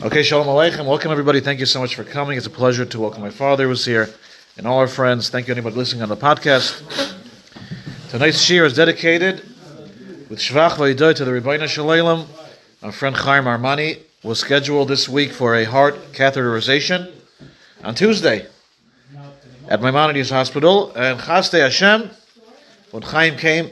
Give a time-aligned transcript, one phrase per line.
[0.00, 0.86] Okay, Shalom Aleichem.
[0.86, 1.40] Welcome, everybody.
[1.40, 2.38] Thank you so much for coming.
[2.38, 4.08] It's a pleasure to welcome my father who's here
[4.56, 5.28] and all our friends.
[5.28, 7.18] Thank you, anybody listening on the podcast.
[8.08, 9.42] Tonight's shir is dedicated
[10.30, 12.26] with Shvach Vayidoy to the Ribono Shel Olam.
[12.80, 17.10] Our friend Chaim Armani was scheduled this week for a heart catheterization
[17.82, 18.46] on Tuesday
[19.66, 20.92] at Maimonides Hospital.
[20.94, 22.08] And Chaste Hashem,
[22.92, 23.70] when Chaim came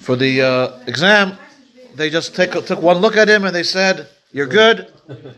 [0.00, 1.36] for the uh, exam,
[1.94, 4.92] they just take, took one look at him and they said, you're good.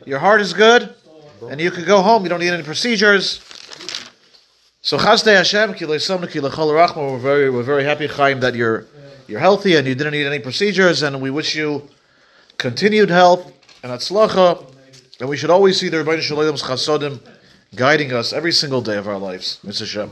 [0.06, 0.94] Your heart is good.
[1.48, 2.22] And you can go home.
[2.24, 3.40] You don't need any procedures.
[4.82, 8.86] So Chazdei Hashem, we're very, we're very happy, Chaim, that you're,
[9.28, 11.02] you're healthy and you didn't need any procedures.
[11.02, 11.88] And we wish you
[12.58, 13.52] continued health
[13.82, 14.66] and atzlacha.
[15.20, 17.20] And we should always see the Ribono Shel Olam's chasodim
[17.74, 19.60] guiding us every single day of our lives.
[19.64, 19.86] Mr.
[19.86, 20.10] Shem.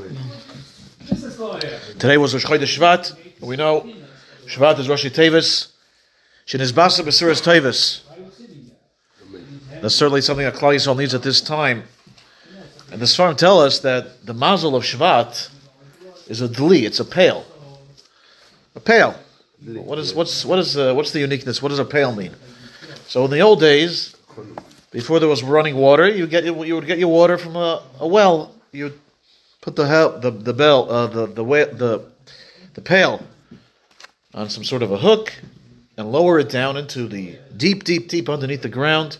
[1.99, 3.41] Today was Rosh Chodesh Shvat.
[3.41, 3.91] We know
[4.47, 5.73] Shvat is Rosh Tevis.
[6.47, 8.08] Shinizbasa Besiras Tevis.
[9.81, 11.85] That's certainly something that Klal Yisrael needs at this time.
[12.91, 15.51] And the Sfarim tell us that the mazel of Shvat
[16.29, 17.45] is a dli, it's a pail.
[18.75, 19.15] A pail.
[19.65, 21.61] What is what's what is uh, what's the uniqueness?
[21.61, 22.35] What does a pail mean?
[23.07, 24.15] So in the old days,
[24.93, 28.07] before there was running water, you get you would get your water from a, a
[28.07, 28.55] well.
[28.73, 28.93] You
[29.61, 29.85] put the
[30.21, 32.05] the the bell uh, the the way, the
[32.75, 33.21] the pail
[34.33, 35.35] on some sort of a hook
[35.97, 39.19] and lower it down into the deep, deep, deep underneath the ground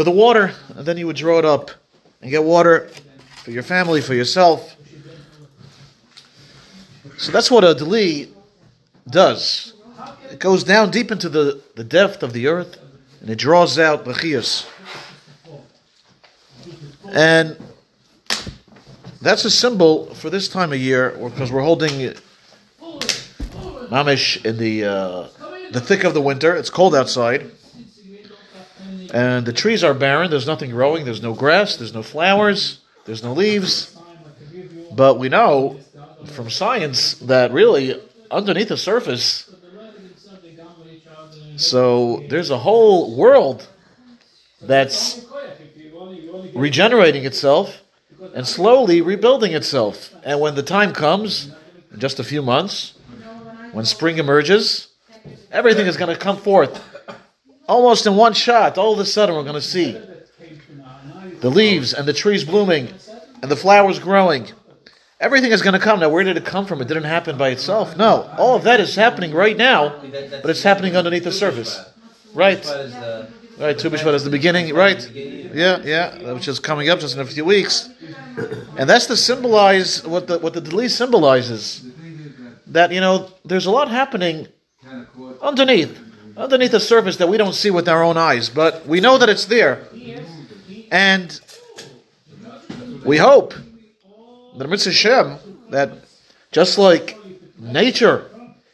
[0.00, 1.70] to the water, and then you would draw it up
[2.22, 2.88] and get water
[3.44, 4.74] for your family, for yourself.
[7.18, 8.32] So that's what a deli
[9.10, 9.74] does.
[10.30, 12.78] It goes down deep into the, the depth of the earth
[13.20, 14.66] and it draws out bachias.
[17.12, 17.58] And
[19.20, 22.14] that's a symbol for this time of year because we're holding
[23.90, 25.28] mamish in the uh,
[25.72, 26.56] the thick of the winter.
[26.56, 27.50] It's cold outside.
[29.12, 30.30] And the trees are barren.
[30.30, 31.04] There's nothing growing.
[31.04, 31.76] There's no grass.
[31.76, 32.80] There's no flowers.
[33.04, 33.96] There's no leaves.
[34.92, 35.80] But we know
[36.26, 39.52] from science that really underneath the surface,
[41.56, 43.66] so there's a whole world
[44.62, 45.26] that's
[46.54, 47.82] regenerating itself
[48.34, 50.14] and slowly rebuilding itself.
[50.22, 51.52] And when the time comes,
[51.92, 52.94] in just a few months,
[53.72, 54.88] when spring emerges,
[55.50, 56.89] everything is going to come forth
[57.70, 59.98] almost in one shot, all of a sudden we're going to see
[61.40, 62.88] the leaves and the trees blooming
[63.40, 64.50] and the flowers growing.
[65.20, 66.00] Everything is going to come.
[66.00, 66.80] Now, where did it come from?
[66.82, 67.96] It didn't happen by itself.
[67.96, 70.00] No, all of that is happening right now,
[70.42, 71.80] but it's happening underneath the surface.
[72.34, 72.64] Right.
[73.58, 75.06] Right, Tu B'Shvat is the beginning, right?
[75.14, 77.90] Yeah, yeah, which is coming up just in a few weeks.
[78.78, 81.84] And that's to symbolize what the what the Deli symbolizes.
[82.68, 84.48] That, you know, there's a lot happening
[85.42, 86.09] underneath
[86.40, 89.28] underneath the surface that we don't see with our own eyes, but we know that
[89.28, 89.86] it's there.
[90.90, 91.38] And
[93.04, 93.54] we hope
[94.56, 95.36] that Mitzvah Shem,
[95.68, 95.92] that
[96.50, 97.16] just like
[97.58, 98.28] nature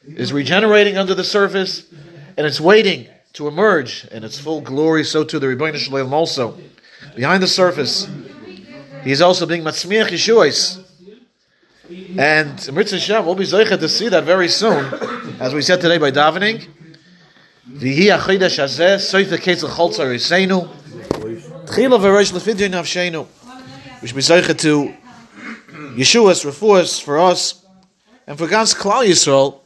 [0.07, 1.93] is regenerating under the surface
[2.37, 6.13] and it's waiting to emerge in its full glory, so too the Ribono Shel Olam
[6.13, 6.57] also.
[7.17, 8.09] Behind the surface,
[9.03, 10.83] he is also being Matzmiach Yeshuas.
[12.19, 14.85] And Mitzvah Shem will be Zeichet to see that very soon,
[15.41, 16.67] as we said today by davening.
[17.69, 20.69] Vihi achidash hazeh, soif v'ketzel cholza riseinu,
[21.67, 22.33] tchila v'rosh.
[24.01, 24.95] We should be zeicha to
[25.97, 27.67] Yeshua's refuahs for us,
[28.29, 29.59] and for God's Klal Yisrael,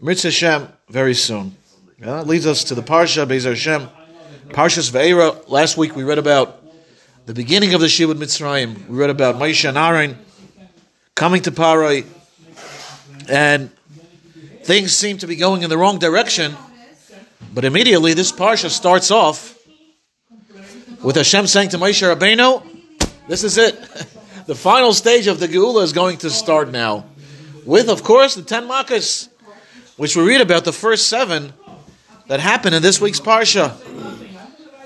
[0.00, 1.54] Mitzvah Hashem, very soon.
[1.98, 3.88] Yeah, that leads us to the Parsha, Bezer Hashem,
[4.48, 5.46] Parshas Ve'era.
[5.46, 6.62] Last week we read about
[7.26, 8.88] the beginning of the Shivud Mitzrayim.
[8.88, 10.16] We read about Moshe and Aaron
[11.14, 12.06] coming to Parai,
[13.28, 13.70] and
[14.62, 16.56] things seem to be going in the wrong direction.
[17.54, 19.56] But immediately this parsha starts off
[21.04, 22.66] with Hashem saying to Moshe Rabbeinu,
[23.28, 23.78] "This is it.
[24.46, 27.04] the final stage of the Geula is going to start now,
[27.64, 29.28] with of course the ten makas,
[29.96, 31.52] which we read about the first seven
[32.26, 33.72] that happened in this week's parsha.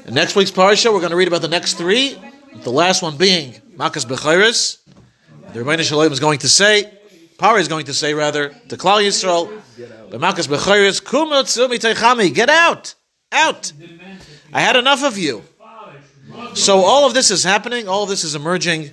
[0.06, 2.20] In next week's parsha, we're going to read about the next three.
[2.64, 4.76] The last one being makas bechiris.
[5.54, 6.97] The Ribono Shel Olam is going to say,
[7.38, 9.46] Pari is going to say rather to Klal Yisrael,
[10.10, 12.34] B'makas b'chayris kumotzu mitaychami.
[12.34, 12.96] Get out,
[13.30, 13.72] out.
[14.52, 15.44] I had enough of you.
[16.54, 17.86] So all of this is happening.
[17.86, 18.90] All of this is emerging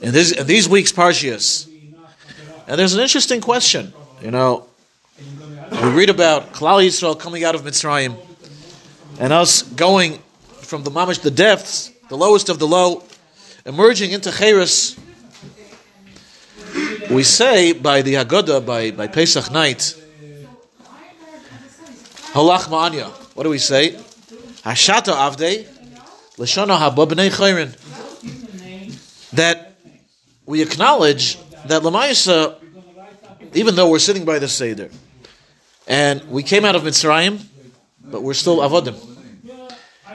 [0.00, 1.68] in, this, in these weeks' parshias.
[2.66, 3.92] And there's an interesting question.
[4.22, 4.66] You know,
[5.70, 8.16] we read about Klal Yisrael coming out of Mitzrayim,
[9.20, 10.20] and us going
[10.62, 13.02] from the mamish, the depths, the lowest of the low,
[13.66, 14.98] emerging into Cheres
[17.10, 19.94] we say by the Haggadah, by, by Pesach night,
[22.32, 23.10] Halach Ma'anya.
[23.34, 23.90] What do we say?
[24.64, 25.66] Hashata Avdei,
[26.36, 27.78] Lashana Haba B'nei Chayrin.
[29.32, 29.76] That
[30.46, 32.56] we acknowledge that Lamaisa,
[33.54, 34.90] even though we're sitting by the Seder,
[35.86, 37.40] and we came out of Mitzrayim,
[38.04, 38.96] but we're still Avodim.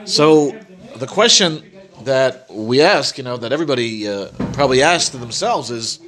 [0.06, 0.58] So
[0.96, 1.64] the question
[2.04, 6.00] that we ask, you know, that everybody uh, probably to themselves is,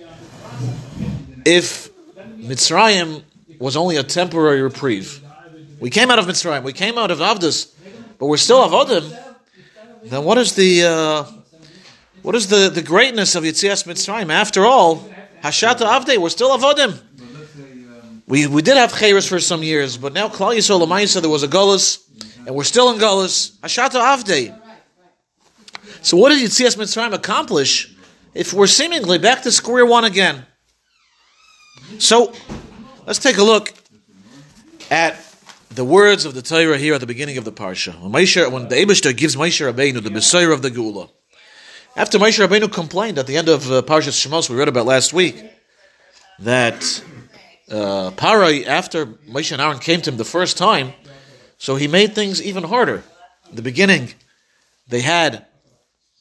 [1.45, 3.23] if Mitzrayim
[3.59, 5.21] was only a temporary reprieve,
[5.79, 7.73] we came out of Mitzrayim, we came out of Avdus,
[8.17, 9.17] but we're still Avodim,
[10.03, 11.23] then what is the uh,
[12.21, 14.29] what is the, the greatness of Yitzias Mitzrayim?
[14.29, 15.07] After all,
[15.43, 17.01] Hashata Avdei, we're still Avodim.
[18.27, 21.43] We, we did have Chayris for some years, but now Klal Yisrael Lamaisa, there was
[21.43, 21.99] a Golas,
[22.45, 23.57] and we're still in Golas.
[23.59, 24.55] Hashata Avdei.
[26.01, 27.95] So what did Yitzias Mitzrayim accomplish
[28.33, 30.45] if we're seemingly back to square one again?
[31.97, 32.33] So
[33.05, 33.73] let's take a look
[34.91, 35.17] at
[35.69, 37.99] the words of the Torah here at the beginning of the parsha.
[38.01, 41.09] When, Moshe, when the Eibushter gives Moshe Rabbeinu the Messiah of the Geula,
[41.95, 45.13] after Moshe Rabbeinu complained at the end of uh, Parshas Shemos, we read about last
[45.13, 45.43] week,
[46.39, 47.03] that
[47.69, 50.93] uh, Parai, after Moshe and Aaron came to him the first time,
[51.57, 53.03] so he made things even harder.
[53.49, 54.13] In the beginning,
[54.87, 55.45] they had,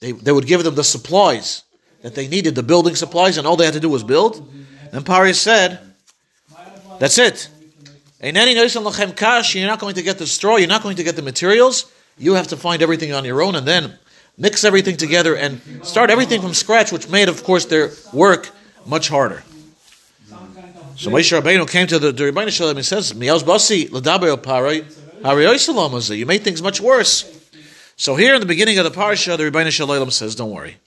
[0.00, 1.62] they, they would give them the supplies
[2.02, 4.46] that they needed, the building supplies, and all they had to do was build.
[4.90, 5.80] Then Parai said,
[6.98, 7.48] that's it.
[8.20, 11.90] You're not going to get the straw, you're not going to get the materials.
[12.16, 13.96] You have to find everything on your own and then
[14.36, 18.50] mix everything together and start everything from scratch, which made, of course, their work
[18.86, 19.44] much harder.
[20.96, 24.84] So Moshe Rabbeinu came to the, Ribono Shel Olam and says, Miyaos Basi, Parai,
[26.18, 27.24] You made things much worse.
[27.96, 30.78] So here in the beginning of the parasha, the Ribono Shel Olam says, don't worry.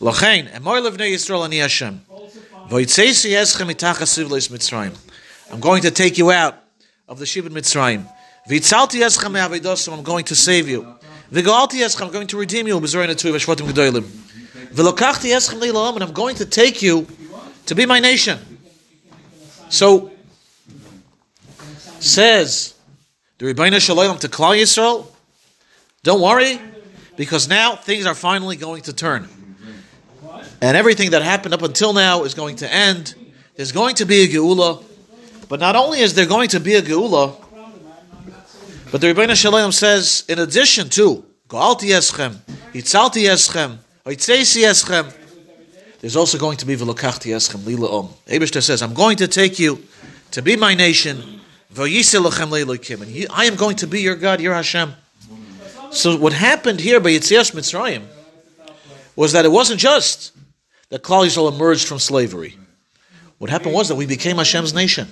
[0.00, 2.02] Lachain, Emor Levnei Yisrael Ani Hashem.
[5.52, 6.60] I'm going to take you out
[7.06, 8.04] of the Shibud Mitzrayim.
[9.92, 10.84] I'm going to save you.
[11.32, 12.76] I'm going to redeem you.
[12.76, 12.84] And
[16.02, 17.06] I'm going to take you
[17.66, 18.38] to be my nation.
[19.68, 20.10] So,
[22.00, 22.74] says
[23.38, 25.06] the Ribono Shel Olam to Klal Yisrael,
[26.02, 26.60] don't worry,
[27.16, 29.28] because now things are finally going to turn.
[30.60, 33.14] And everything that happened up until now is going to end.
[33.56, 34.82] There's going to be a Geula.
[35.48, 37.36] But not only is there going to be a Geula,
[38.90, 42.36] but the Ribono Shel Olam says, in addition to Goalti Eschem,
[42.72, 45.12] Yitzalti Eschem, Oitzeisi Eschem,
[46.00, 48.08] there's also going to be Velokachti Eschem, Lila Om.
[48.28, 49.82] Abishter says, I'm going to take you
[50.30, 51.40] to be my nation,
[51.76, 54.92] and I am going to be your God, your Hashem.
[55.90, 58.04] So what happened here by Yitzias Mitzrayim
[59.14, 60.32] was that it wasn't just
[60.88, 62.56] that Klal Yisrael emerged from slavery.
[63.38, 65.08] What happened was that we became Hashem's nation.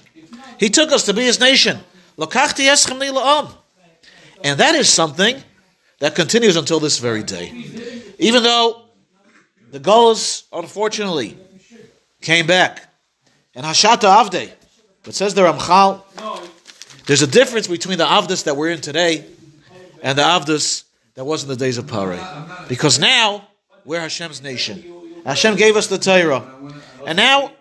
[0.59, 1.79] He took us to be his nation.
[2.17, 2.29] And
[4.61, 5.43] that is something
[5.99, 7.53] that continues until this very day.
[8.19, 8.83] Even though
[9.71, 11.37] the Golas, unfortunately,
[12.21, 12.91] came back.
[13.55, 14.51] And Hashata Avde.
[15.03, 16.03] But says the Ramchal,
[17.07, 19.27] there's a difference between the Avdus that we're in today
[20.03, 20.85] and the Avdus
[21.15, 22.69] that was in the days of Paray.
[22.69, 23.47] Because now,
[23.85, 24.94] we're Hashem's nation.
[25.25, 26.45] Hashem gave us the Torah.
[27.07, 27.53] And now,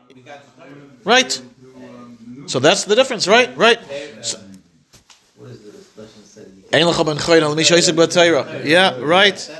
[1.04, 1.42] right?
[2.48, 3.56] So that's the difference, right?
[3.58, 3.80] Right.
[4.22, 4.40] So,
[8.64, 9.52] yeah, right.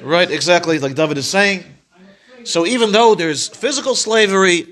[0.00, 1.64] Right, exactly, like David is saying.
[2.44, 4.66] So even though there's physical slavery,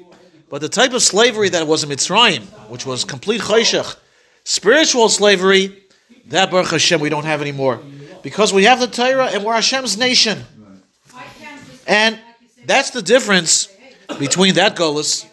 [0.49, 3.97] but the type of slavery that was in Mitzrayim, which was complete chayshach,
[4.45, 5.83] spiritual slavery,
[6.27, 7.81] that Baruch Hashem we don't have anymore.
[8.23, 10.45] Because we have the Torah and we're Hashem's nation.
[11.87, 12.19] And
[12.67, 13.69] that's the difference
[14.19, 15.27] between that Golas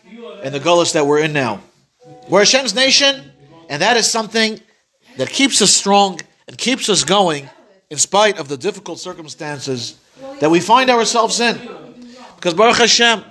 [0.44, 1.62] and the Golas that we're in now.
[2.30, 3.32] We're Hashem's nation,
[3.70, 4.60] and that is something
[5.18, 7.50] that keeps us strong and keeps us going
[7.90, 10.00] in spite of the difficult circumstances
[10.40, 11.60] that we find ourselves in.
[12.36, 13.24] Because Baruch Hashem,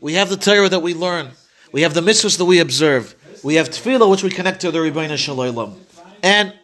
[0.00, 1.30] we have the Torah that we learn,
[1.72, 4.78] we have the mitzvahs that we observe, we have tefillah which we connect to the
[4.78, 5.74] Ribono Shel Olam,
[6.22, 6.54] and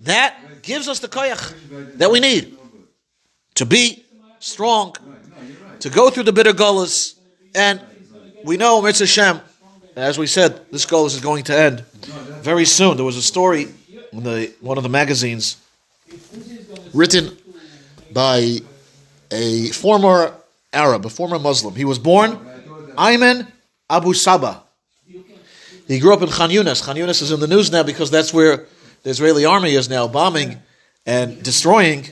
[0.00, 2.56] that gives us the koyach that we need
[3.54, 4.04] to be
[4.38, 4.94] strong,
[5.82, 7.14] to go through the bitter Golas,
[7.54, 7.80] and
[8.44, 9.40] we know Mitzvah Hashem
[9.96, 11.80] as we said, this goal is going to end
[12.40, 12.96] very soon.
[12.96, 13.68] There was a story
[14.12, 15.56] in the one of the magazines
[16.94, 17.36] written
[18.12, 18.58] by
[19.30, 20.34] a former
[20.72, 21.74] Arab, a former Muslim.
[21.74, 22.32] He was born
[22.96, 23.46] Ayman
[23.90, 24.62] Abu Saba.
[25.88, 26.82] He grew up in Khan Yunis.
[26.82, 28.66] Khan Yunis is in the news now because that's where
[29.02, 30.58] the Israeli army is now bombing
[31.04, 32.04] and destroying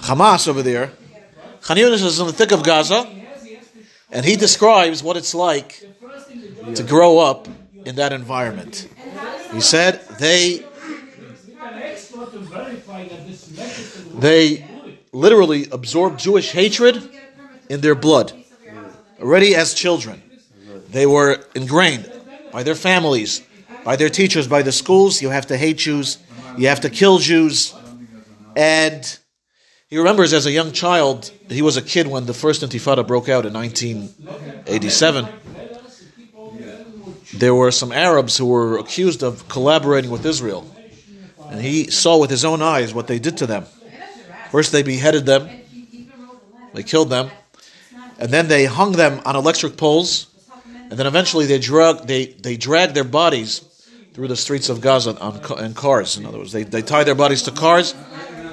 [0.00, 0.92] Hamas over there.
[1.62, 3.08] Khan is in the thick of Gaza,
[4.10, 5.84] and he describes what it's like
[6.74, 7.48] to grow up
[7.84, 8.88] in that environment.
[9.52, 10.64] He said they
[14.18, 14.64] They
[15.12, 17.08] literally absorbed Jewish hatred
[17.68, 18.32] in their blood,
[19.20, 20.22] already as children.
[20.90, 22.10] They were ingrained
[22.50, 23.42] by their families,
[23.84, 25.22] by their teachers, by the schools.
[25.22, 26.18] You have to hate Jews,
[26.56, 27.74] you have to kill Jews.
[28.56, 29.18] And
[29.88, 33.30] he remembers as a young child, he was a kid when the first Intifada broke
[33.30, 35.26] out in 1987.
[37.32, 40.70] There were some Arabs who were accused of collaborating with Israel.
[41.50, 43.64] And he saw with his own eyes what they did to them.
[44.50, 45.48] First, they beheaded them,
[46.74, 47.30] they killed them,
[48.18, 50.26] and then they hung them on electric poles,
[50.72, 53.60] and then eventually they drug they, they dragged their bodies
[54.12, 56.16] through the streets of Gaza on, cars.
[56.16, 57.94] In other words, they, they tied their bodies to cars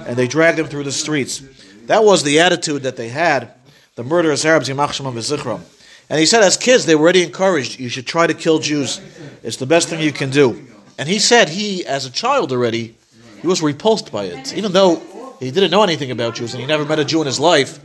[0.06, 1.42] and they dragged them through the streets.
[1.86, 3.52] That was the attitude that they had,
[3.96, 5.62] the murderous Arabs, Yimach of Zichram.
[6.10, 9.02] And he said, as kids, they were already encouraged, you should try to kill Jews.
[9.44, 10.66] It's the best thing you can do.
[10.98, 12.96] And he said he, as a child already,
[13.42, 14.56] he was repulsed by it.
[14.56, 15.02] Even though
[15.40, 17.80] he didn't know anything about Jews and he never met a Jew in his life,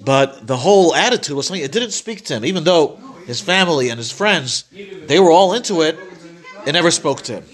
[0.00, 2.44] but the whole attitude was something, it didn't speak to him.
[2.44, 4.64] Even though his family and his friends,
[5.06, 5.98] they were all into it,
[6.64, 7.44] it never spoke to him.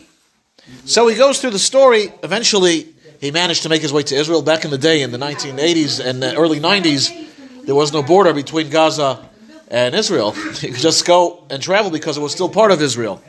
[0.84, 2.12] So he goes through the story.
[2.22, 4.42] Eventually, he managed to make his way to Israel.
[4.42, 8.34] Back in the day, in the 1980s and the early 90s, there was no border
[8.34, 9.30] between Gaza
[9.68, 10.32] and Israel.
[10.60, 13.22] He could just go and travel because it was still part of Israel.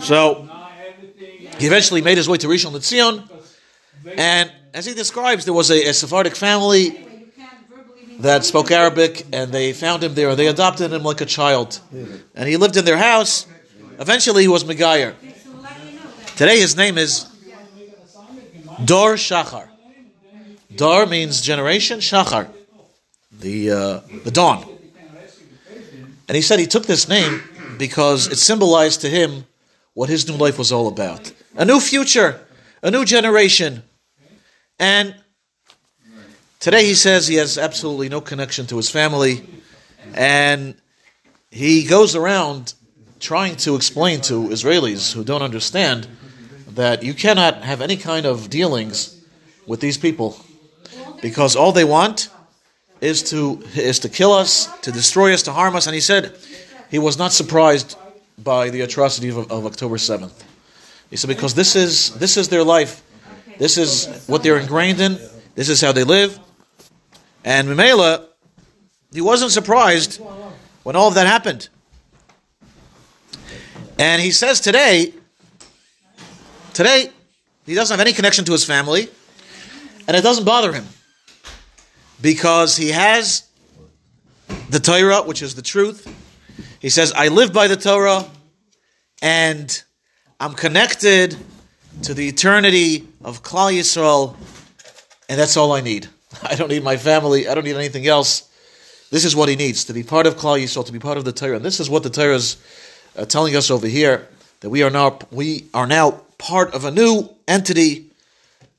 [0.00, 0.48] So
[1.60, 3.30] he eventually made his way to Rishon LeZion,
[4.18, 7.06] and as he describes, there was a, a Sephardic family
[8.18, 10.34] that spoke Arabic, and they found him there.
[10.34, 11.80] They adopted him like a child,
[12.34, 13.46] and he lived in their house.
[14.00, 15.14] Eventually, he was Megayer.
[16.34, 17.26] Today, his name is
[18.84, 19.68] Dor Shachar.
[20.74, 22.00] Dor means generation.
[22.00, 22.48] Shachar,
[23.32, 24.64] the uh, the dawn.
[26.28, 27.40] And he said he took this name
[27.78, 29.46] because it symbolized to him
[29.94, 32.40] what his new life was all about: a new future,
[32.82, 33.82] a new generation,
[34.78, 35.14] and
[36.66, 39.46] Today he says he has absolutely no connection to his family,
[40.14, 40.74] and
[41.48, 42.74] he goes around
[43.20, 46.08] trying to explain to Israelis who don't understand
[46.76, 49.20] that you cannot have any kind of dealings
[49.66, 50.38] with these people
[51.20, 52.28] because all they want
[53.00, 55.86] is to is to kill us, to destroy us, to harm us.
[55.86, 56.36] And he said
[56.90, 57.98] he was not surprised
[58.38, 60.44] by the atrocity of, of October seventh.
[61.10, 63.02] He said because this is this is their life,
[63.58, 65.18] this is what they're ingrained in,
[65.54, 66.38] this is how they live,
[67.44, 68.26] and Mimela,
[69.12, 70.20] he wasn't surprised
[70.82, 71.68] when all of that happened.
[73.98, 75.14] And he says today,
[76.76, 77.10] today,
[77.64, 79.08] he doesn't have any connection to his family,
[80.06, 80.84] and it doesn't bother him
[82.20, 83.48] because he has
[84.68, 86.06] the Torah, which is the truth.
[86.80, 88.26] He says, I live by the Torah,
[89.22, 89.82] and
[90.38, 91.34] I'm connected
[92.02, 94.36] to the eternity of Klal Yisrael,
[95.30, 96.08] and that's all I need.
[96.42, 97.48] I don't need my family.
[97.48, 98.50] I don't need anything else.
[99.10, 101.24] This is what he needs to be part of Klal Yisrael, to be part of
[101.24, 101.56] the Torah.
[101.56, 102.58] And this is what the Torah is
[103.16, 104.28] uh, telling us over here
[104.60, 108.10] that we are now we are now part of a new entity,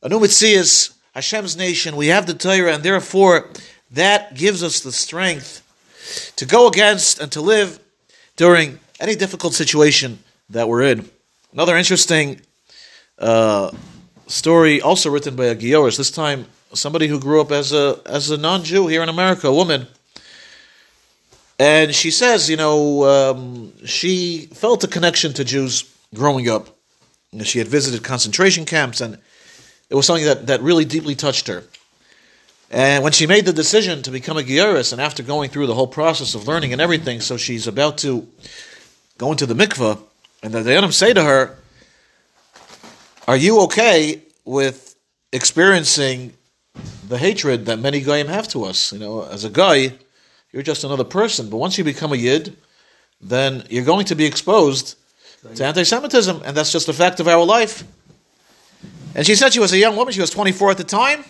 [0.01, 1.95] a new Mitzias, Hashem's nation.
[1.95, 3.49] We have the Torah, and therefore
[3.91, 5.63] that gives us the strength
[6.35, 7.79] to go against and to live
[8.35, 11.09] during any difficult situation that we're in.
[11.53, 12.41] Another interesting
[13.19, 13.71] uh,
[14.27, 18.29] story, also written by a Gioris, this time somebody who grew up as a as
[18.29, 19.87] a non-Jew here in America, a woman,
[21.59, 26.76] and she says, you know, um, she felt a connection to Jews growing up.
[27.43, 29.17] She had visited concentration camps, and
[29.89, 31.63] it was something that, that really deeply touched her.
[32.69, 35.75] And when she made the decision to become a Gioris, and after going through the
[35.75, 38.27] whole process of learning and everything, so she's about to
[39.17, 39.99] go into the mikveh,
[40.43, 41.57] and the Dayanim say to her,
[43.27, 44.95] Are you okay with
[45.31, 46.33] experiencing
[47.07, 48.91] the hatred that many goyim have to us.
[48.91, 49.93] You know, as a guy,
[50.51, 51.49] you're just another person.
[51.49, 52.55] But once you become a yid,
[53.21, 54.95] then you're going to be exposed
[55.55, 57.83] to anti-Semitism, and that's just a fact of our life.
[59.15, 61.23] And she said she was a young woman; she was 24 at the time.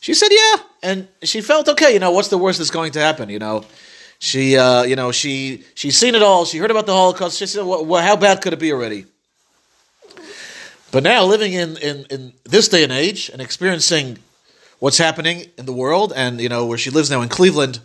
[0.00, 1.92] She said, "Yeah," and she felt okay.
[1.94, 3.30] You know, what's the worst that's going to happen?
[3.30, 3.64] You know,
[4.18, 6.44] she, uh, you know, she she's seen it all.
[6.44, 7.38] She heard about the Holocaust.
[7.38, 9.06] She said, well, "How bad could it be already?"
[10.94, 14.18] But now, living in, in, in this day and age and experiencing
[14.78, 17.80] what's happening in the world, and you know where she lives now in Cleveland.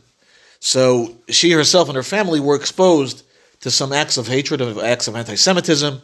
[0.60, 3.24] So she herself and her family were exposed
[3.62, 6.02] to some acts of hatred, of acts of anti-Semitism.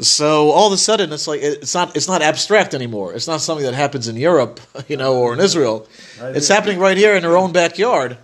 [0.00, 3.14] So all of a sudden, it's like it's not it's not abstract anymore.
[3.14, 5.88] It's not something that happens in Europe, you know, or in Israel.
[6.20, 8.18] It's happening right here in her own backyard.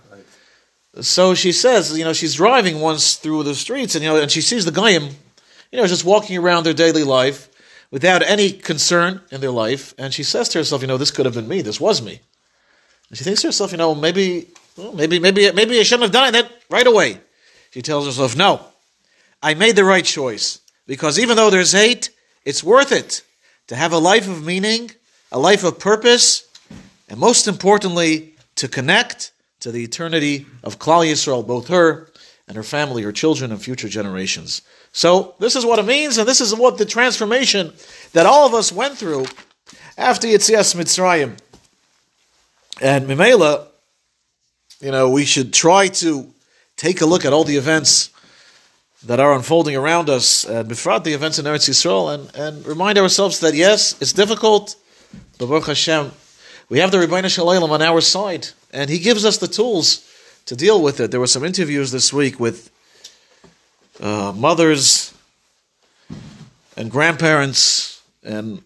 [1.01, 4.29] So she says, you know, she's driving once through the streets, and you know, and
[4.29, 5.09] she sees the goyim,
[5.71, 7.49] you know, just walking around their daily life
[7.89, 11.25] without any concern in their life, and she says to herself, you know, this could
[11.25, 12.19] have been me, this was me.
[13.09, 16.11] And she thinks to herself, you know, maybe, well, maybe, maybe, maybe I shouldn't have
[16.11, 17.19] done that right away.
[17.73, 18.63] She tells herself, no,
[19.41, 20.59] I made the right choice.
[20.85, 22.11] Because even though there's hate,
[22.45, 23.23] it's worth it
[23.65, 24.91] to have a life of meaning,
[25.31, 26.47] a life of purpose,
[27.09, 32.11] and most importantly, to connect to the eternity of Klal Yisrael, both her
[32.47, 34.61] and her family, her children, and future generations.
[34.91, 37.73] So this is what it means, and this is what the transformation
[38.11, 39.25] that all of us went through
[39.97, 41.39] after Yitzias Mitzrayim.
[42.81, 43.65] And Mimela,
[44.79, 46.32] you know, we should try to
[46.77, 48.09] take a look at all the events
[49.05, 52.97] that are unfolding around us, and befrat the events in Eretz Yisrael, and, and remind
[52.97, 54.75] ourselves that yes, it's difficult,
[55.37, 56.11] but Baruch Hashem,
[56.69, 60.09] we have the Ribono Shel Olam on our side, and He gives us the tools
[60.45, 61.11] to deal with it.
[61.11, 62.71] There were some interviews this week with
[63.99, 65.13] uh, mothers
[66.77, 68.63] and grandparents and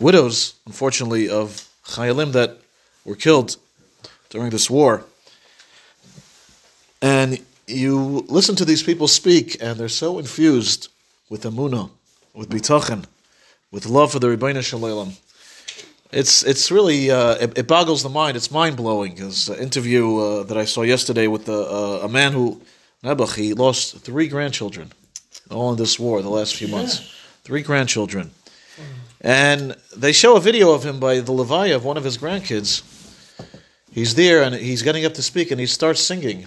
[0.00, 2.58] widows, unfortunately, of Chayalim that
[3.04, 3.56] were killed
[4.30, 5.04] during this war.
[7.00, 10.88] And you listen to these people speak, and they're so infused
[11.28, 11.90] with Amunah,
[12.34, 13.04] with Bitachon,
[13.70, 15.18] with love for the Ribono Shel Olam.
[16.10, 18.36] It's it's really uh, it, it, boggles the mind.
[18.36, 19.16] It's mind blowing.
[19.16, 22.62] This interview uh, that I saw yesterday with the, uh, a man who
[23.04, 24.90] Nebuch he lost three grandchildren,
[25.50, 27.14] all in this war the last few months.
[27.44, 28.30] Three grandchildren,
[29.20, 32.82] and they show a video of him by the Levaya of one of his grandkids.
[33.90, 36.46] He's there and he's getting up to speak, and he starts singing.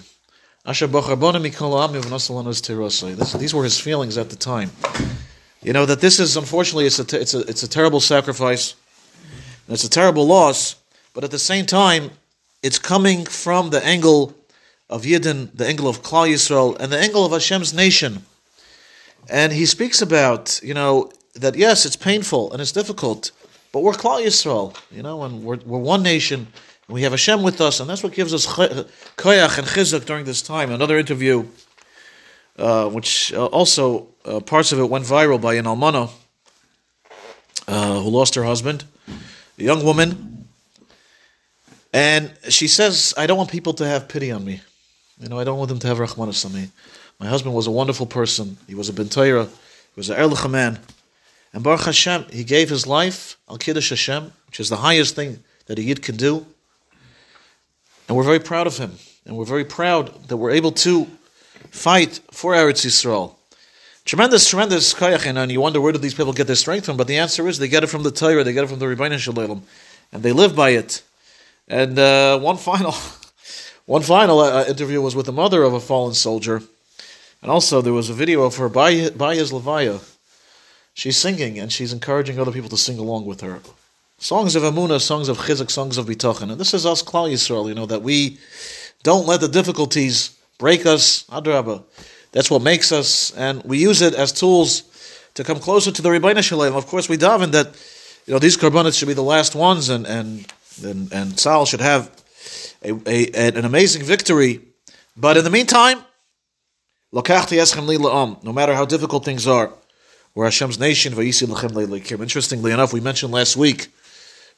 [3.40, 4.70] These were his feelings at the time.
[5.60, 8.76] You know that this is unfortunately it's a it's a it's a terrible sacrifice,
[9.68, 10.76] it's a terrible loss.
[11.14, 12.12] But at the same time,
[12.62, 14.34] it's coming from the angle
[14.88, 18.24] of Yidden, the angle of Klal Yisrael, and the angle of Hashem's nation.
[19.28, 23.32] And he speaks about you know that yes, it's painful and it's difficult,
[23.72, 26.46] but we're Klal Yisrael, you know, and we're we're one nation
[26.92, 30.42] we have Hashem with us, and that's what gives us koyach and chizuk during this
[30.42, 30.70] time.
[30.70, 31.46] Another interview,
[32.58, 36.10] uh, which uh, also uh, parts of it went viral by an almana
[37.66, 38.84] uh, who lost her husband,
[39.58, 40.46] a young woman,
[41.94, 44.60] and she says, "I don't want people to have pity on me.
[45.18, 46.68] You know, I don't want them to have rachmanis on me.
[47.18, 48.58] My husband was a wonderful person.
[48.68, 49.46] He was a bentayra.
[49.46, 50.78] He was an erlich man."
[51.54, 55.42] And Baruch Hashem, he gave his life, Al Kiddush Hashem, which is the highest thing
[55.66, 56.46] that a Yid can do.
[58.08, 58.92] And we're very proud of him.
[59.24, 61.06] And we're very proud that we're able to
[61.70, 63.34] fight for Eretz Yisrael.
[64.04, 66.96] Tremendous, tremendous and you wonder where do these people get their strength from?
[66.96, 68.86] But the answer is they get it from the Torah, they get it from the
[68.86, 69.62] Ribono Shel Olam,
[70.12, 71.02] and they live by it.
[71.68, 72.94] And uh, one final,
[73.86, 76.62] one final uh, interview was with the mother of a fallen soldier,
[77.40, 80.00] and also there was a video of her by by his levaya.
[80.94, 83.60] She's singing and she's encouraging other people to sing along with her.
[84.22, 86.52] Songs of Amunah, songs of Chizuk, songs of Bitachon.
[86.52, 88.38] And this is us, Klal Yisrael, you know, that we
[89.02, 91.24] don't let the difficulties break us.
[91.24, 91.82] Adrabah.
[92.30, 94.84] That's what makes us, and we use it as tools
[95.34, 96.76] to come closer to the Ribono Shel Olam.
[96.76, 97.74] Of course, we daven that,
[98.26, 100.46] you know, these korbanos should be the last ones, and and
[100.84, 102.08] and, and Sal should have
[102.84, 104.60] a, a, an amazing victory.
[105.16, 105.98] But in the meantime,
[107.12, 107.22] no
[108.52, 109.72] matter how difficult things are,
[110.32, 111.12] we're Hashem's nation.
[111.18, 113.88] Interestingly enough, we mentioned last week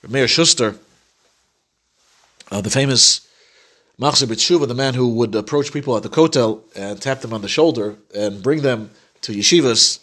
[0.08, 0.76] Meir Schuster,
[2.50, 3.26] uh, the famous
[3.98, 7.42] Machzor B'tshuva, the man who would approach people at the kotel and tap them on
[7.42, 8.90] the shoulder and bring them
[9.22, 10.00] to yeshivas.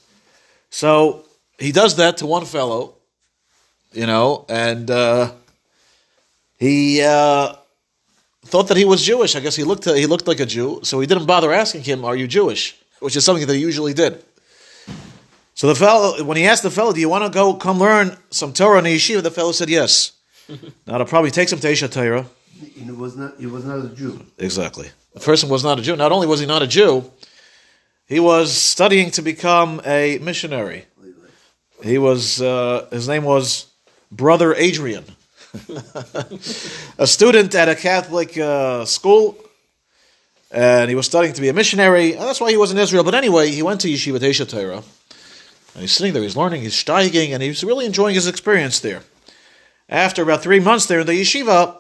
[0.70, 1.26] So
[1.60, 2.96] he does that to one fellow,
[3.92, 5.34] you know, and uh,
[6.58, 7.56] he uh,
[8.46, 9.36] thought that he was Jewish.
[9.36, 12.06] I guess he looked he looked like a Jew, so he didn't bother asking him,
[12.06, 14.24] "Are you Jewish?" Which is something that he usually did.
[15.54, 18.18] So the fellow, when he asked the fellow, "Do you want to go come learn
[18.30, 20.14] some Torah in the yeshiva?" The fellow said yes.
[20.88, 22.26] now it'll probably take some Teisha Torah.
[22.76, 23.40] He was not.
[23.40, 24.26] He was not a Jew.
[24.38, 24.90] Exactly.
[25.14, 25.96] The person was not a Jew.
[25.96, 27.10] Not only was he not a Jew,
[28.06, 30.86] he was studying to become a missionary.
[31.84, 32.42] He was.
[32.42, 33.68] Uh, his name was
[34.12, 35.06] Brother Adrian,
[36.98, 39.38] a student at a Catholic uh, school,
[40.52, 42.14] and he was studying to be a missionary.
[42.14, 43.04] And that's why he was in Israel.
[43.04, 44.84] But anyway, he went to Yeshiva Teisha Torah.
[45.74, 49.04] And he's sitting there, he's learning, he's steiging, and he's really enjoying his experience there.
[49.88, 51.78] After about three months there in the yeshiva,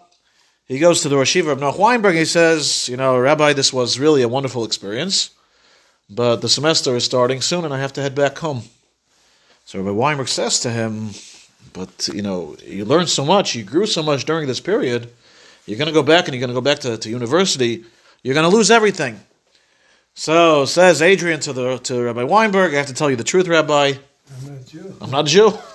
[0.67, 2.15] he goes to the Rosh Yeshiva of Noach Weinberg.
[2.15, 5.31] He says, You know, Rabbi, this was really a wonderful experience,
[6.09, 8.63] but the semester is starting soon and I have to head back home.
[9.65, 11.09] So Rabbi Weinberg says to him,
[11.73, 15.11] But, you know, you learned so much, you grew so much during this period,
[15.65, 17.83] you're going to go back and you're going to go back to, to university,
[18.23, 19.19] you're going to lose everything.
[20.13, 23.47] So says Adrian to the to Rabbi Weinberg, I have to tell you the truth,
[23.47, 23.93] Rabbi.
[23.93, 24.95] I'm not a Jew.
[25.01, 25.57] I'm not a Jew.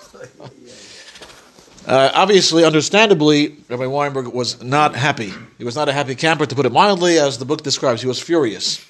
[1.87, 5.33] Uh, obviously, understandably, Rabbi Weinberg was not happy.
[5.57, 8.03] He was not a happy camper, to put it mildly, as the book describes.
[8.03, 8.85] He was furious.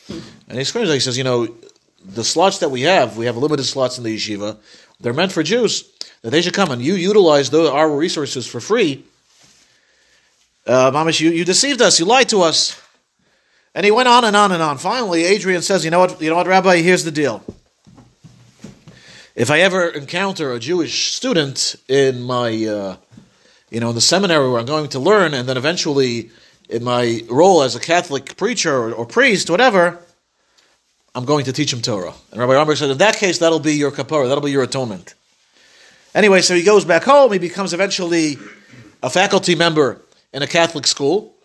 [0.49, 1.47] And he screams, he says, you know,
[2.03, 4.57] the slots that we have, we have limited slots in the yeshiva,
[4.99, 5.85] they're meant for Jews,
[6.23, 9.05] that they should come and you utilize those, our resources for free.
[10.67, 12.81] Uh, Mamish, you, you deceived us, you lied to us.
[13.77, 14.79] And he went on and on and on.
[14.79, 17.45] Finally, Adrian says, you know what, you know what, Rabbi, here's the deal.
[19.35, 22.97] If I ever encounter a Jewish student in my, uh,
[23.69, 26.31] you know, in the seminary where I'm going to learn, and then eventually
[26.71, 29.99] in my role as a Catholic preacher or, or priest, whatever,
[31.15, 32.15] I'm going to teach him Torah.
[32.31, 35.13] And Rabbi Ramberg said, in that case, that'll be your kapara, that'll be your atonement.
[36.15, 37.31] Anyway, so he goes back home.
[37.31, 38.39] He becomes eventually
[39.03, 40.01] a faculty member
[40.33, 41.36] in a Catholic school.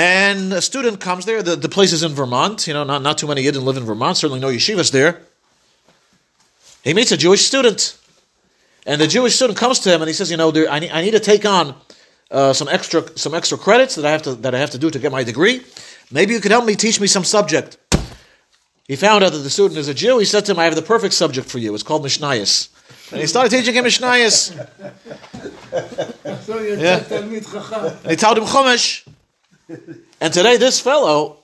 [0.00, 1.42] And a student comes there.
[1.42, 2.66] The, the place is in Vermont.
[2.66, 4.16] You know, not, not too many Yidden live in Vermont.
[4.16, 5.20] Certainly no yeshivas there.
[6.82, 7.98] He meets a Jewish student.
[8.86, 10.90] And the Jewish student comes to him and he says, you know, there, I, need,
[10.90, 11.74] I need to take on
[12.30, 14.88] uh, some extra some extra credits that I have to that I have to do
[14.88, 15.60] to get my degree.
[16.10, 17.76] Maybe you could help me teach me some subject.
[18.88, 20.18] He found out that the student is a Jew.
[20.18, 21.74] He said to him, I have the perfect subject for you.
[21.74, 22.70] It's called Mishnayos.
[23.12, 24.56] And he started teaching him Mishnayos.
[26.80, 27.00] Yeah.
[28.16, 29.06] Taught him Chumash.
[30.20, 31.38] And today, this fellow,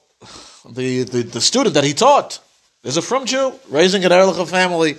[0.69, 2.41] the, the, the student that he taught,
[2.83, 4.97] is a frum Jew, raising an Erlich family.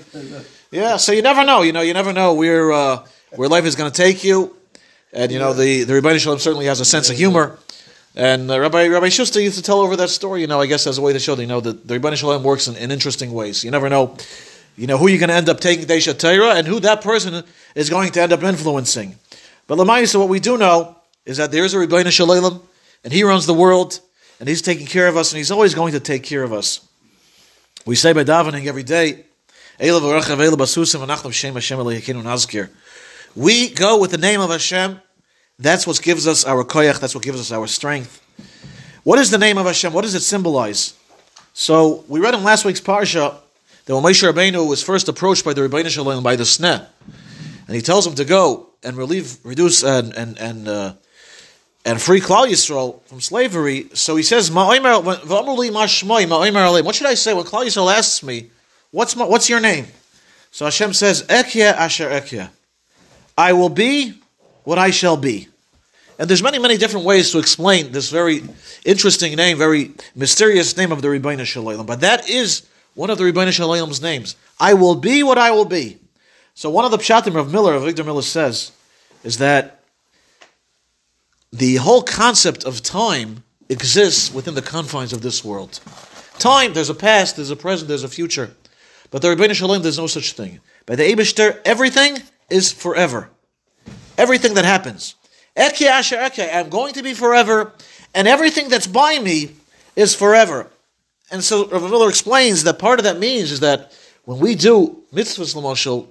[0.72, 1.62] Yeah, so you never know.
[1.62, 4.56] You know, you never know where uh, where life is going to take you.
[5.13, 7.58] And you know, the the Ribono Shel Olam certainly has a sense of humor.
[8.16, 10.42] And uh, Rabbi Rabbi Schuster used to tell over that story.
[10.42, 12.18] You know, I guess as a way to show that you know that the Ribono
[12.18, 13.63] Shel Olam works in, in interesting ways.
[13.63, 14.18] You never know.
[14.76, 17.44] You know who you're going to end up taking Deisha Torah and who that person
[17.74, 19.16] is going to end up influencing.
[19.66, 22.62] But Lamaisa, what we do know is that there is a Ribono Shel Olam,
[23.03, 23.99] and he runs the world,
[24.39, 26.88] and he's taking care of us, and he's always going to take care of us.
[27.86, 29.25] We say by davening every day.
[29.79, 29.89] We
[33.69, 35.01] go with the name of Hashem.
[35.60, 36.99] That's what gives us our koyach.
[36.99, 38.21] That's what gives us our strength.
[39.03, 39.93] What is the name of Hashem?
[39.93, 40.93] What does it symbolize?
[41.53, 43.36] So we read in last week's parsha
[43.86, 46.86] that when Moshe Rabbeinu was first approached by the Ribono Shel Olam by the Sneh,
[47.67, 50.93] and he tells him to go and relieve, reduce, and and and uh,
[51.88, 53.89] and free Klal Yisrael from slavery.
[53.93, 54.52] So he says.
[54.52, 54.76] What
[56.95, 58.52] should I say when Klal Yisrael asks me,
[58.91, 59.88] "What's my, what's your name?"
[60.52, 62.50] So Hashem says, "Ekya asher ekya."
[63.38, 64.19] I will be
[64.65, 65.47] what I shall be.
[66.19, 68.43] And there's many, many different ways to explain this very
[68.84, 71.86] interesting name, very mysterious name of the Ribono Shel Olam.
[71.86, 74.36] But that is one of the Ribono Shel Olam's names.
[74.60, 76.00] I will be what I will be.
[76.56, 78.71] So one of the pshatim of Miller, Avigdor Miller says,
[79.23, 79.77] is that
[81.58, 85.80] the whole concept of time exists within the confines of this world.
[86.38, 88.52] Time, there's a past, there's a present, there's a future.
[89.10, 90.60] But the Ribono Shel Olam, there's no such thing.
[90.86, 93.30] By the Eibishter, everything is forever.
[94.17, 95.15] Everything that happens.
[95.56, 97.74] Eki asher eki, I'm going to be forever,
[98.13, 99.56] and everything that's by me
[99.96, 100.67] is forever.
[101.32, 103.91] And so Rav Miller explains that part of that means is that
[104.26, 106.08] when we do mitzvahs l'moshel,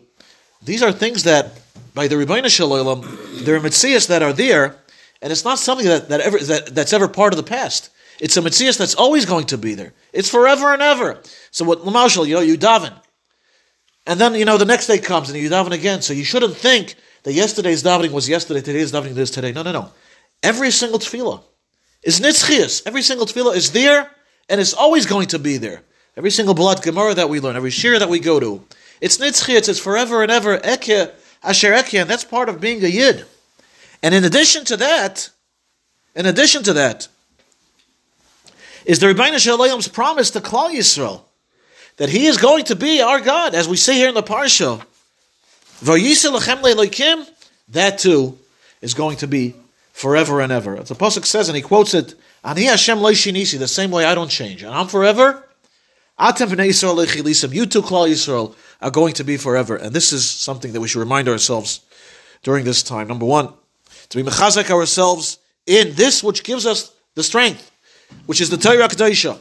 [0.62, 1.60] these are things that
[1.94, 4.76] by the Ribono Shel Olam, there are mitzvahs that are there,
[5.22, 7.90] and it's not something that, that ever that, that's ever part of the past.
[8.20, 9.92] It's a mitzvah that's always going to be there.
[10.12, 11.20] It's forever and ever.
[11.50, 12.94] So what l'moshel, you know, you daven,
[14.06, 16.02] and then you know the next day comes and you daven again.
[16.02, 19.52] So you shouldn't think that yesterday's davening was yesterday, today's davening is today.
[19.52, 19.90] No, no, no.
[20.42, 21.42] Every single tefillah
[22.02, 22.86] is nitzchias.
[22.86, 24.10] Every single tefillah is there,
[24.48, 25.82] and it's always going to be there.
[26.16, 28.64] Every single blatt gemara that we learn, every shir that we go to,
[29.00, 29.68] it's nitzchias.
[29.68, 30.58] It's forever and ever.
[30.58, 33.26] Ekya asher ekya, and that's part of being a yid.
[34.06, 35.30] And in addition to that,
[36.14, 37.08] in addition to that,
[38.84, 41.22] is the Ribono Shel Olam's promise to Klal Yisrael
[41.96, 44.80] that He is going to be our God, as we see here in the parsha.
[47.68, 48.38] That too
[48.80, 49.56] is going to be
[49.92, 50.76] forever and ever.
[50.76, 52.14] As the pasuk says, and he quotes it,
[52.44, 55.44] "Ani Hashem loishinisi," the same way I don't change, and I'm forever.
[56.20, 57.52] Atem v'nei Yisrael lechilisim.
[57.52, 60.86] You too, Klal Yisrael, are going to be forever, and this is something that we
[60.86, 61.80] should remind ourselves
[62.44, 63.08] during this time.
[63.08, 63.52] Number one,
[64.10, 67.70] to be mechazek ourselves in this which gives us the strength,
[68.26, 69.38] which is the Torah Kedosha,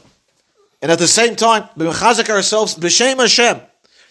[0.81, 3.61] and at the same time, be mechazek ourselves b'shem Hashem,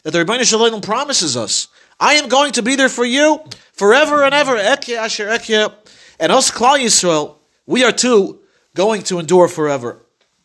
[0.02, 1.68] that the Ribono Shel Olam promises us.
[2.00, 3.40] I am going to be there for you
[3.72, 4.56] forever and ever.
[4.56, 5.72] Ekya asher ekya.
[6.18, 7.36] And us, Klal Yisrael,
[7.66, 8.40] we are too
[8.74, 10.00] going to endure forever.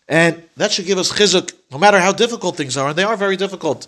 [0.07, 3.17] And that should give us chizuk, no matter how difficult things are, and they are
[3.17, 3.87] very difficult.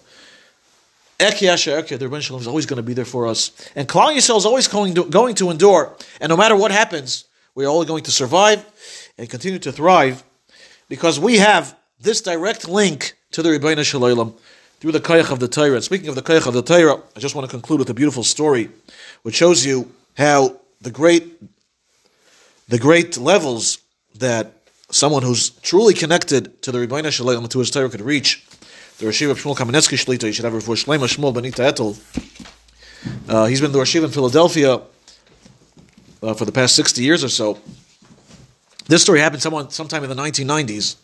[1.21, 3.51] Ekya asher ekya, the Ribono Shel Olam is always going to be there for us.
[3.75, 5.95] And Klal Yisrael is always going to, going to endure.
[6.19, 8.65] And no matter what happens, we are all going to survive
[9.19, 10.23] and continue to thrive
[10.89, 14.33] because we have this direct link to the Ribono Shel Olam
[14.79, 15.75] through the koyach of the Torah.
[15.75, 17.93] And speaking of the koyach of the Torah, I just want to conclude with a
[17.93, 18.69] beautiful story,
[19.21, 21.39] which shows you how the great,
[22.67, 23.77] the great levels
[24.15, 24.53] that
[24.89, 28.43] someone who's truly connected to the Ribono Shel Olam to his Torah could reach.
[29.01, 31.99] The Rosh Yeshiva Shmuel Kamenetsky Shlita, you should have for Shlema Shmuel Benita Etel.
[33.27, 34.79] Uh, he's been the Yeshiva in Philadelphia
[36.21, 37.57] uh, for the past 60 years or so.
[38.85, 40.97] This story happened someone, sometime in the 1990s.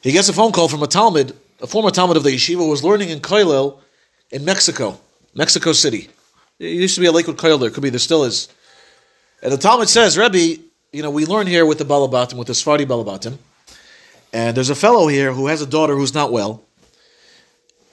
[0.00, 2.70] He gets a phone call from a Talmid, a former Talmid of the yeshiva, who
[2.70, 3.80] was learning in Koilel
[4.30, 4.98] in Mexico,
[5.34, 6.08] Mexico City.
[6.58, 8.48] It used to be a Lakewood Koil there, could be, there still is.
[9.42, 12.54] And the Talmid says, Rebbe, you know, we learn here with the Balabatim, with the
[12.54, 13.36] Sfadi Balabatim,
[14.32, 16.62] and there's a fellow here who has a daughter who's not well.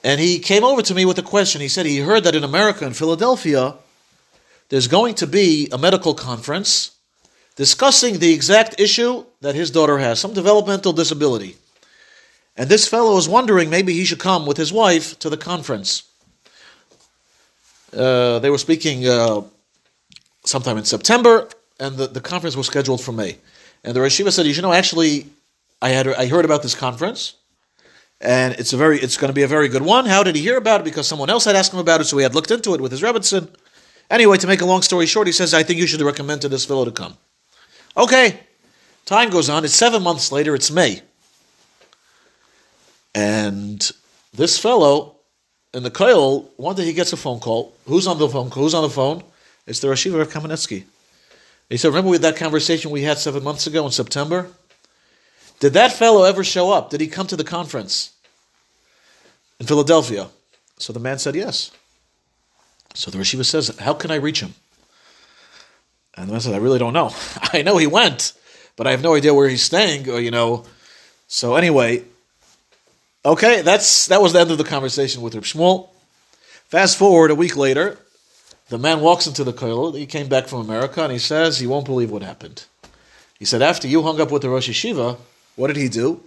[0.04, 1.60] And he came over to me with a question.
[1.60, 3.76] He said he heard that in America, in Philadelphia,
[4.68, 6.92] there's going to be a medical conference
[7.56, 11.56] discussing the exact issue that his daughter has, some developmental disability.
[12.56, 16.02] And this fellow is wondering maybe he should come with his wife to the conference.
[17.96, 19.42] Uh, they were speaking uh,
[20.44, 23.38] sometime in September, and the, the conference was scheduled for May.
[23.84, 25.26] And the Rashiva said, "You know, actually,
[25.80, 27.34] I had I heard about this conference,
[28.22, 30.06] and it's a very it's going to be a very good one.
[30.06, 30.84] How did he hear about it?
[30.84, 32.92] Because someone else had asked him about it, so he had looked into it with
[32.92, 33.48] his Rebbitzin.
[34.10, 36.48] Anyway, to make a long story short, he says, I think you should recommend to
[36.48, 37.16] this fellow to come.
[37.96, 38.40] Okay,
[39.04, 39.64] time goes on.
[39.64, 40.54] It's seven months later.
[40.54, 41.02] It's May,
[43.14, 43.90] and
[44.32, 45.16] this fellow
[45.74, 47.74] in the Koil, one day he gets a phone call.
[47.86, 48.50] Who's on the phone?
[48.50, 49.24] Who's on the phone?
[49.66, 50.84] It's the Rashiva of Kamenetsky.
[51.68, 54.48] He said, "Remember that conversation we had seven months ago in September?
[55.62, 56.90] Did that fellow ever show up?
[56.90, 58.10] Did he come to the conference
[59.60, 60.26] in Philadelphia?"
[60.76, 61.70] So the man said, "Yes."
[62.94, 64.54] So the Rashiva says, How can I reach him?
[66.14, 67.14] And the man says, I really don't know.
[67.52, 68.32] I know he went,
[68.76, 70.64] but I have no idea where he's staying, or you know.
[71.28, 72.04] So anyway,
[73.24, 75.88] okay, that's that was the end of the conversation with Reb Shmuel.
[76.66, 77.98] Fast forward a week later,
[78.68, 79.96] the man walks into the kollel.
[79.96, 82.64] He came back from America, and he says he won't believe what happened.
[83.38, 85.18] He said, after you hung up with the Rosh Yeshiva,
[85.56, 86.22] what did he do?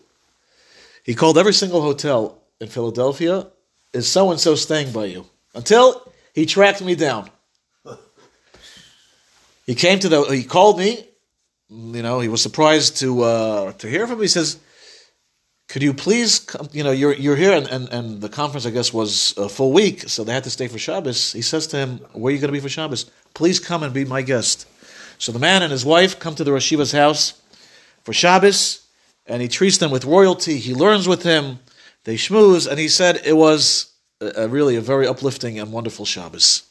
[1.03, 3.47] He called every single hotel in Philadelphia.
[3.93, 5.25] Is so and so staying by you?
[5.53, 7.29] Until he tracked me down.
[9.65, 10.21] He came to the.
[10.23, 11.07] He called me.
[11.69, 14.25] You know, he was surprised to uh, to hear from me.
[14.25, 14.59] He says,
[15.67, 16.39] "Could you please?
[16.39, 19.49] Come, you know, you're you're here, and, and, and the conference, I guess, was a
[19.49, 22.35] full week, so they had to stay for Shabbos." He says to him, "Where are
[22.35, 23.09] you going to be for Shabbos?
[23.33, 24.67] Please come and be my guest."
[25.17, 27.41] So the man and his wife come to the Rosh Yeshiva's house
[28.03, 28.84] for Shabbos,
[29.27, 30.57] and he treats them with royalty.
[30.57, 31.59] He learns with him.
[32.03, 36.05] They schmooze, and he said it was a, a really a very uplifting and wonderful
[36.05, 36.63] Shabbos.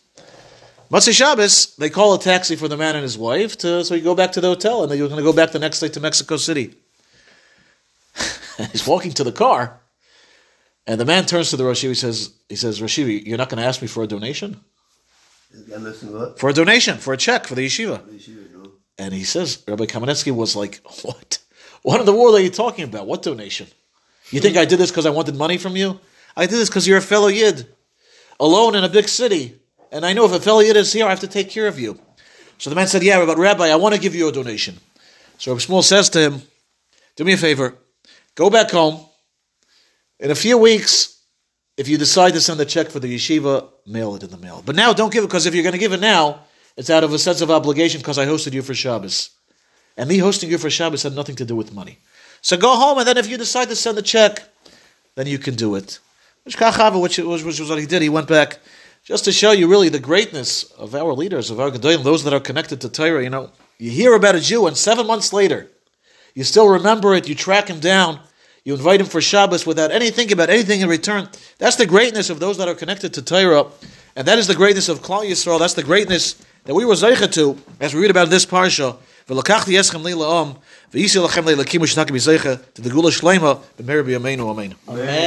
[0.90, 4.02] Motzei Shabbos, they call a taxi for the man and his wife to so you
[4.02, 5.88] go back to the hotel, and then you're going to go back the next day
[5.88, 6.74] to Mexico City.
[8.70, 9.80] He's walking to the car,
[10.86, 13.66] and the man turns to the He says, "He says, Rashivi, you're not going to
[13.66, 14.60] ask me for a donation?
[15.74, 16.38] I'm listening what?
[16.38, 18.72] For a donation, for a check for the yeshiva?" Yeshiva, no?
[18.96, 21.38] And he says, Rabbi Kamenetsky was like, "What?
[21.84, 23.06] What in the world are you talking about?
[23.06, 23.66] What donation?
[24.30, 26.00] You think I did this because I wanted money from you?
[26.34, 27.68] I did this because you're a fellow yid,
[28.40, 29.60] alone in a big city,
[29.92, 31.78] and I know if a fellow yid is here, I have to take care of
[31.78, 32.00] you."
[32.56, 34.80] So the man said, "Yeah, but Rabbi, I want to give you a donation."
[35.36, 36.42] So Rabbi Shmuel says to him,
[37.16, 37.76] "Do me a favor,
[38.34, 39.04] go back home.
[40.18, 41.18] In a few weeks,
[41.76, 44.62] if you decide to send a check for the yeshiva, mail it in the mail.
[44.64, 46.46] But now don't give it because if you're going to give it now,
[46.78, 49.28] it's out of a sense of obligation because I hosted you for Shabbos.
[49.96, 51.98] And me hosting you for Shabbos had nothing to do with money.
[52.40, 54.42] So go home, and then if you decide to send a check,
[55.14, 55.98] then you can do it.
[56.44, 58.58] Which was what he did, he went back
[59.04, 62.32] just to show you really the greatness of our leaders, of our Gedolim, those that
[62.32, 63.22] are connected to Torah.
[63.22, 65.68] You know, you hear about a Jew, and seven months later,
[66.34, 68.18] you still remember it, you track him down,
[68.64, 71.28] you invite him for Shabbos without anything about anything in return.
[71.58, 73.66] That's the greatness of those that are connected to Torah,
[74.16, 75.58] and that is the greatness of Klal Yisrael.
[75.58, 78.96] That's the greatness that we were zeicha to, as we read about this parsha.
[79.26, 80.54] Om,
[80.92, 84.74] v'yisi lachem leila kimu shnaki b'zeicha, to the Geula shleima, b'meri b'yameinu amen.
[84.88, 85.14] Amen.